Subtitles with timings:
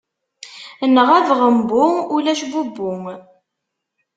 [0.95, 1.83] Nɣeb ɣembu
[2.15, 2.91] ulac bubbu.